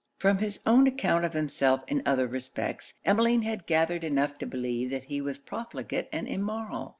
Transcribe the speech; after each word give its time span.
From 0.17 0.39
his 0.39 0.61
own 0.65 0.87
account 0.87 1.25
of 1.25 1.33
himself 1.33 1.83
in 1.87 2.01
other 2.07 2.25
respects, 2.25 2.95
Emmeline 3.05 3.43
had 3.43 3.67
gathered 3.67 4.03
enough 4.03 4.39
to 4.39 4.47
believe 4.47 4.89
that 4.89 5.03
he 5.03 5.21
was 5.21 5.37
profligate 5.37 6.09
and 6.11 6.27
immoral. 6.27 6.89